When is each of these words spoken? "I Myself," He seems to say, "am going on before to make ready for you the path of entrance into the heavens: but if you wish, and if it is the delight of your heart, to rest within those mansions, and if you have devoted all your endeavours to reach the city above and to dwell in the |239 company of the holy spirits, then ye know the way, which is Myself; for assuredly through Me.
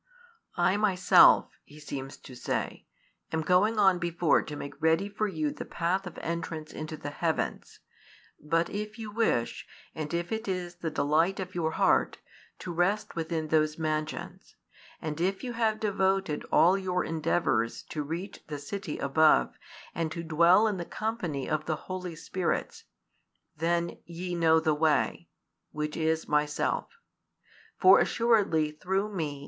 "I 0.57 0.77
Myself," 0.77 1.59
He 1.63 1.79
seems 1.79 2.17
to 2.17 2.33
say, 2.33 2.87
"am 3.31 3.43
going 3.43 3.77
on 3.77 3.99
before 3.99 4.41
to 4.41 4.55
make 4.55 4.81
ready 4.81 5.07
for 5.07 5.27
you 5.27 5.51
the 5.51 5.63
path 5.63 6.07
of 6.07 6.17
entrance 6.23 6.73
into 6.73 6.97
the 6.97 7.11
heavens: 7.11 7.81
but 8.39 8.67
if 8.71 8.97
you 8.97 9.11
wish, 9.11 9.67
and 9.93 10.11
if 10.11 10.31
it 10.31 10.47
is 10.47 10.77
the 10.77 10.89
delight 10.89 11.39
of 11.39 11.53
your 11.53 11.73
heart, 11.73 12.17
to 12.57 12.73
rest 12.73 13.13
within 13.15 13.49
those 13.49 13.77
mansions, 13.77 14.55
and 14.99 15.21
if 15.21 15.43
you 15.43 15.53
have 15.53 15.79
devoted 15.79 16.45
all 16.51 16.79
your 16.79 17.05
endeavours 17.05 17.83
to 17.83 18.01
reach 18.01 18.43
the 18.47 18.57
city 18.57 18.97
above 18.97 19.53
and 19.93 20.11
to 20.13 20.23
dwell 20.23 20.65
in 20.65 20.77
the 20.77 20.83
|239 20.85 20.89
company 20.89 21.47
of 21.47 21.65
the 21.67 21.75
holy 21.75 22.15
spirits, 22.15 22.85
then 23.55 23.99
ye 24.05 24.33
know 24.33 24.59
the 24.59 24.73
way, 24.73 25.27
which 25.69 25.95
is 25.95 26.27
Myself; 26.27 26.87
for 27.77 27.99
assuredly 27.99 28.71
through 28.71 29.13
Me. 29.13 29.39